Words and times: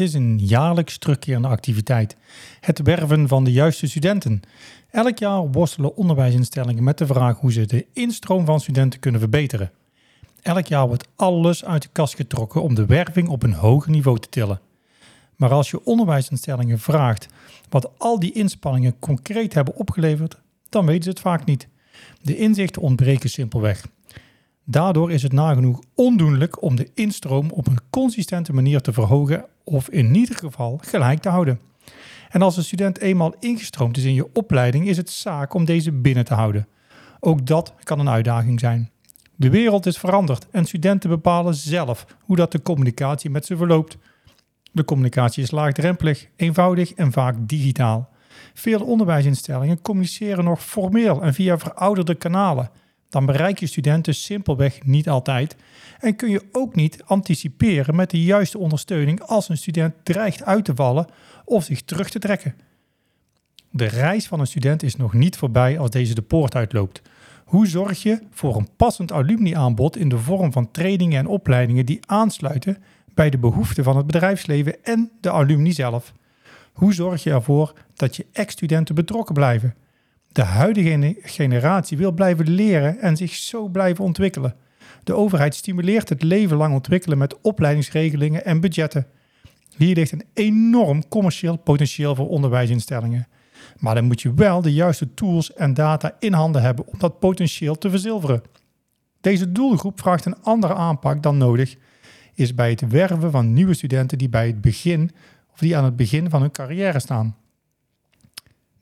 is 0.00 0.14
een 0.14 0.38
jaarlijks 0.38 0.98
terugkerende 0.98 1.48
activiteit. 1.48 2.16
Het 2.60 2.82
werven 2.82 3.28
van 3.28 3.44
de 3.44 3.52
juiste 3.52 3.86
studenten. 3.86 4.42
Elk 4.90 5.18
jaar 5.18 5.50
worstelen 5.50 5.96
onderwijsinstellingen 5.96 6.84
met 6.84 6.98
de 6.98 7.06
vraag 7.06 7.38
hoe 7.38 7.52
ze 7.52 7.66
de 7.66 7.86
instroom 7.92 8.44
van 8.44 8.60
studenten 8.60 9.00
kunnen 9.00 9.20
verbeteren. 9.20 9.70
Elk 10.42 10.66
jaar 10.66 10.86
wordt 10.86 11.08
alles 11.16 11.64
uit 11.64 11.82
de 11.82 11.88
kast 11.92 12.14
getrokken 12.14 12.62
om 12.62 12.74
de 12.74 12.86
werving 12.86 13.28
op 13.28 13.42
een 13.42 13.52
hoger 13.52 13.90
niveau 13.90 14.18
te 14.18 14.28
tillen. 14.28 14.60
Maar 15.36 15.50
als 15.50 15.70
je 15.70 15.84
onderwijsinstellingen 15.84 16.78
vraagt 16.78 17.28
wat 17.68 17.90
al 17.98 18.18
die 18.18 18.32
inspanningen 18.32 18.98
concreet 18.98 19.54
hebben 19.54 19.74
opgeleverd, 19.74 20.40
dan 20.68 20.86
weten 20.86 21.02
ze 21.02 21.08
het 21.08 21.20
vaak 21.20 21.44
niet. 21.44 21.68
De 22.20 22.36
inzichten 22.36 22.82
ontbreken 22.82 23.30
simpelweg. 23.30 23.86
Daardoor 24.64 25.10
is 25.12 25.22
het 25.22 25.32
nagenoeg 25.32 25.80
ondoenlijk 25.94 26.62
om 26.62 26.76
de 26.76 26.90
instroom 26.94 27.50
op 27.50 27.66
een 27.66 27.78
consistente 27.90 28.52
manier 28.52 28.80
te 28.80 28.92
verhogen 28.92 29.44
of 29.64 29.88
in 29.88 30.14
ieder 30.14 30.36
geval 30.36 30.80
gelijk 30.84 31.20
te 31.20 31.28
houden. 31.28 31.60
En 32.30 32.42
als 32.42 32.56
een 32.56 32.64
student 32.64 32.98
eenmaal 32.98 33.34
ingestroomd 33.40 33.96
is 33.96 34.04
in 34.04 34.14
je 34.14 34.28
opleiding, 34.32 34.86
is 34.86 34.96
het 34.96 35.10
zaak 35.10 35.54
om 35.54 35.64
deze 35.64 35.92
binnen 35.92 36.24
te 36.24 36.34
houden. 36.34 36.68
Ook 37.20 37.46
dat 37.46 37.74
kan 37.82 37.98
een 37.98 38.08
uitdaging 38.08 38.60
zijn. 38.60 38.90
De 39.36 39.50
wereld 39.50 39.86
is 39.86 39.98
veranderd 39.98 40.46
en 40.50 40.64
studenten 40.64 41.10
bepalen 41.10 41.54
zelf 41.54 42.06
hoe 42.20 42.36
dat 42.36 42.52
de 42.52 42.62
communicatie 42.62 43.30
met 43.30 43.46
ze 43.46 43.56
verloopt. 43.56 43.96
De 44.72 44.84
communicatie 44.84 45.42
is 45.42 45.50
laagdrempelig, 45.50 46.28
eenvoudig 46.36 46.92
en 46.92 47.12
vaak 47.12 47.36
digitaal. 47.40 48.10
Veel 48.54 48.80
onderwijsinstellingen 48.80 49.82
communiceren 49.82 50.44
nog 50.44 50.62
formeel 50.62 51.22
en 51.22 51.34
via 51.34 51.58
verouderde 51.58 52.14
kanalen. 52.14 52.70
Dan 53.12 53.26
bereik 53.26 53.58
je 53.58 53.66
studenten 53.66 54.14
simpelweg 54.14 54.84
niet 54.84 55.08
altijd 55.08 55.56
en 55.98 56.16
kun 56.16 56.30
je 56.30 56.48
ook 56.52 56.74
niet 56.74 57.02
anticiperen 57.04 57.96
met 57.96 58.10
de 58.10 58.22
juiste 58.22 58.58
ondersteuning 58.58 59.20
als 59.22 59.48
een 59.48 59.56
student 59.56 59.94
dreigt 60.02 60.44
uit 60.44 60.64
te 60.64 60.74
vallen 60.74 61.06
of 61.44 61.64
zich 61.64 61.82
terug 61.82 62.10
te 62.10 62.18
trekken. 62.18 62.54
De 63.70 63.84
reis 63.84 64.26
van 64.26 64.40
een 64.40 64.46
student 64.46 64.82
is 64.82 64.96
nog 64.96 65.12
niet 65.12 65.36
voorbij 65.36 65.78
als 65.78 65.90
deze 65.90 66.14
de 66.14 66.22
poort 66.22 66.54
uitloopt. 66.54 67.02
Hoe 67.44 67.66
zorg 67.66 68.02
je 68.02 68.22
voor 68.30 68.56
een 68.56 68.68
passend 68.76 69.12
alumni-aanbod 69.12 69.96
in 69.96 70.08
de 70.08 70.18
vorm 70.18 70.52
van 70.52 70.70
trainingen 70.70 71.18
en 71.18 71.26
opleidingen 71.26 71.86
die 71.86 72.00
aansluiten 72.06 72.82
bij 73.14 73.30
de 73.30 73.38
behoeften 73.38 73.84
van 73.84 73.96
het 73.96 74.06
bedrijfsleven 74.06 74.84
en 74.84 75.10
de 75.20 75.30
alumni 75.30 75.72
zelf? 75.72 76.12
Hoe 76.72 76.94
zorg 76.94 77.22
je 77.22 77.30
ervoor 77.30 77.72
dat 77.94 78.16
je 78.16 78.26
ex-studenten 78.32 78.94
betrokken 78.94 79.34
blijven? 79.34 79.74
De 80.32 80.42
huidige 80.42 81.16
generatie 81.22 81.96
wil 81.96 82.12
blijven 82.12 82.50
leren 82.50 82.98
en 82.98 83.16
zich 83.16 83.34
zo 83.34 83.68
blijven 83.68 84.04
ontwikkelen. 84.04 84.54
De 85.04 85.14
overheid 85.14 85.54
stimuleert 85.54 86.08
het 86.08 86.22
leven 86.22 86.56
lang 86.56 86.74
ontwikkelen 86.74 87.18
met 87.18 87.40
opleidingsregelingen 87.40 88.44
en 88.44 88.60
budgetten. 88.60 89.06
Hier 89.76 89.94
ligt 89.94 90.12
een 90.12 90.24
enorm 90.34 91.08
commercieel 91.08 91.56
potentieel 91.56 92.14
voor 92.14 92.28
onderwijsinstellingen. 92.28 93.28
Maar 93.78 93.94
dan 93.94 94.04
moet 94.04 94.22
je 94.22 94.34
wel 94.34 94.62
de 94.62 94.72
juiste 94.72 95.14
tools 95.14 95.54
en 95.54 95.74
data 95.74 96.16
in 96.18 96.32
handen 96.32 96.62
hebben 96.62 96.86
om 96.86 96.98
dat 96.98 97.18
potentieel 97.18 97.78
te 97.78 97.90
verzilveren. 97.90 98.42
Deze 99.20 99.52
doelgroep 99.52 100.00
vraagt 100.00 100.24
een 100.24 100.42
andere 100.42 100.74
aanpak 100.74 101.22
dan 101.22 101.36
nodig 101.36 101.76
is 102.34 102.54
bij 102.54 102.70
het 102.70 102.88
werven 102.88 103.30
van 103.30 103.52
nieuwe 103.52 103.74
studenten 103.74 104.18
die 104.18 104.28
bij 104.28 104.46
het 104.46 104.60
begin 104.60 105.10
of 105.52 105.58
die 105.58 105.76
aan 105.76 105.84
het 105.84 105.96
begin 105.96 106.30
van 106.30 106.40
hun 106.40 106.50
carrière 106.50 107.00
staan. 107.00 107.36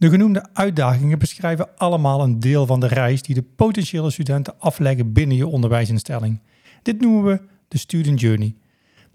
De 0.00 0.10
genoemde 0.10 0.46
uitdagingen 0.52 1.18
beschrijven 1.18 1.76
allemaal 1.76 2.22
een 2.22 2.40
deel 2.40 2.66
van 2.66 2.80
de 2.80 2.86
reis 2.86 3.22
die 3.22 3.34
de 3.34 3.42
potentiële 3.42 4.10
studenten 4.10 4.54
afleggen 4.58 5.12
binnen 5.12 5.36
je 5.36 5.46
onderwijsinstelling. 5.46 6.40
Dit 6.82 7.00
noemen 7.00 7.24
we 7.24 7.40
de 7.68 7.78
Student 7.78 8.20
Journey. 8.20 8.54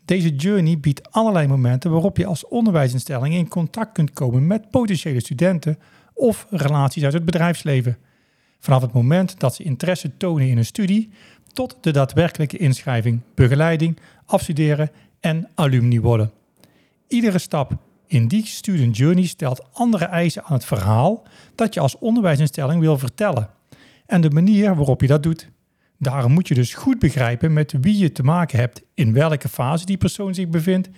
Deze 0.05 0.35
journey 0.35 0.79
biedt 0.79 1.11
allerlei 1.11 1.47
momenten 1.47 1.91
waarop 1.91 2.17
je 2.17 2.25
als 2.25 2.47
onderwijsinstelling 2.47 3.33
in 3.33 3.47
contact 3.47 3.91
kunt 3.91 4.11
komen 4.11 4.47
met 4.47 4.69
potentiële 4.69 5.19
studenten 5.19 5.79
of 6.13 6.47
relaties 6.49 7.03
uit 7.03 7.13
het 7.13 7.25
bedrijfsleven. 7.25 7.97
Vanaf 8.59 8.81
het 8.81 8.93
moment 8.93 9.39
dat 9.39 9.55
ze 9.55 9.63
interesse 9.63 10.17
tonen 10.17 10.47
in 10.47 10.57
een 10.57 10.65
studie 10.65 11.09
tot 11.53 11.77
de 11.81 11.91
daadwerkelijke 11.91 12.57
inschrijving, 12.57 13.21
begeleiding, 13.35 13.97
afstuderen 14.25 14.91
en 15.19 15.49
alumni 15.55 16.01
worden. 16.01 16.31
Iedere 17.07 17.37
stap 17.37 17.77
in 18.15 18.27
die 18.27 18.45
student 18.45 18.97
journey 18.97 19.25
stelt 19.25 19.73
andere 19.73 20.05
eisen 20.05 20.43
aan 20.43 20.53
het 20.53 20.65
verhaal 20.65 21.23
dat 21.55 21.73
je 21.73 21.79
als 21.79 21.97
onderwijsinstelling 21.97 22.79
wil 22.79 22.97
vertellen 22.97 23.49
en 24.05 24.21
de 24.21 24.29
manier 24.29 24.75
waarop 24.75 25.01
je 25.01 25.07
dat 25.07 25.23
doet. 25.23 25.49
Daarom 25.97 26.31
moet 26.31 26.47
je 26.47 26.53
dus 26.53 26.73
goed 26.73 26.99
begrijpen 26.99 27.53
met 27.53 27.73
wie 27.81 27.97
je 27.97 28.11
te 28.11 28.23
maken 28.23 28.59
hebt, 28.59 28.81
in 28.93 29.13
welke 29.13 29.49
fase 29.49 29.85
die 29.85 29.97
persoon 29.97 30.33
zich 30.33 30.49
bevindt 30.49 30.89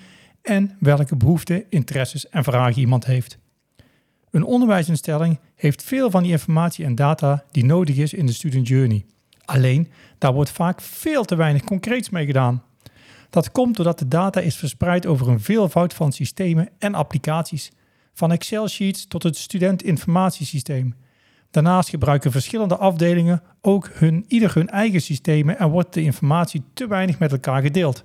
en 0.42 0.76
welke 0.80 1.16
behoeften, 1.16 1.64
interesses 1.70 2.30
en 2.30 2.44
vragen 2.44 2.82
iemand 2.82 3.06
heeft. 3.06 3.38
Een 4.32 4.44
onderwijsinstelling 4.44 5.40
heeft 5.56 5.84
veel 5.84 6.12
van 6.12 6.24
die 6.24 6.32
informatie 6.32 6.86
en 6.86 6.96
data 6.96 7.44
die 7.52 7.66
nodig 7.66 7.96
is 7.96 8.14
in 8.14 8.26
de 8.26 8.34
student 8.34 8.68
journey. 8.68 9.06
Alleen, 9.46 9.92
daar 10.18 10.34
wordt 10.34 10.52
vaak 10.52 10.82
veel 10.82 11.24
te 11.24 11.36
weinig 11.36 11.64
concreets 11.64 12.10
mee 12.10 12.26
gedaan. 12.26 12.64
Dat 13.30 13.52
komt 13.52 13.76
doordat 13.76 14.00
de 14.00 14.08
data 14.08 14.40
is 14.40 14.56
verspreid 14.56 15.06
over 15.06 15.28
een 15.28 15.40
veelvoud 15.40 15.94
van 15.94 16.12
systemen 16.12 16.70
en 16.80 16.96
applicaties, 16.96 17.72
van 18.14 18.32
Excel-sheets 18.32 19.08
tot 19.08 19.24
het 19.24 19.38
studentinformatiesysteem. 19.38 20.96
Daarnaast 21.52 21.90
gebruiken 21.90 22.32
verschillende 22.32 22.78
afdelingen 22.78 23.44
ook 23.62 23.90
hun, 23.94 24.26
ieder 24.28 24.54
hun 24.54 24.70
eigen 24.70 25.02
systemen 25.02 25.60
en 25.60 25.70
wordt 25.70 25.94
de 25.94 26.02
informatie 26.02 26.64
te 26.74 26.88
weinig 26.88 27.20
met 27.20 27.32
elkaar 27.32 27.62
gedeeld. 27.62 28.04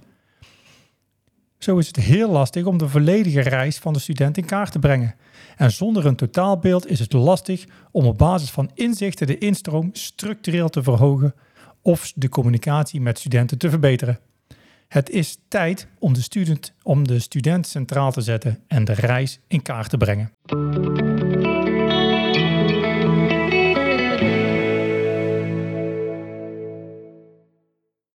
Zo 1.59 1.78
is 1.78 1.87
het 1.87 1.97
heel 1.97 2.31
lastig 2.31 2.65
om 2.65 2.78
de 2.78 2.89
volledige 2.89 3.41
reis 3.41 3.78
van 3.78 3.93
de 3.93 3.99
student 3.99 4.37
in 4.37 4.44
kaart 4.44 4.72
te 4.72 4.78
brengen. 4.78 5.15
En 5.56 5.71
zonder 5.71 6.06
een 6.06 6.16
totaalbeeld 6.16 6.87
is 6.87 6.99
het 6.99 7.12
lastig 7.12 7.65
om 7.91 8.06
op 8.06 8.19
basis 8.19 8.50
van 8.50 8.71
inzichten 8.75 9.27
de 9.27 9.39
instroom 9.39 9.91
structureel 9.93 10.69
te 10.69 10.83
verhogen 10.83 11.34
of 11.83 12.12
de 12.15 12.28
communicatie 12.28 13.00
met 13.00 13.19
studenten 13.19 13.59
te 13.59 13.71
verbeteren. 13.71 14.19
Het 14.92 15.10
is 15.10 15.38
tijd 15.48 15.86
om 15.98 16.12
de 16.12 16.22
student, 16.22 16.72
om 16.82 17.06
de 17.06 17.19
student 17.19 17.66
centraal 17.66 18.12
te 18.12 18.20
zetten 18.20 18.58
en 18.66 18.84
de 18.84 18.92
reis 18.92 19.41
in 19.47 19.62
kaart 19.62 19.91
te 19.91 19.97
brengen. 19.97 20.32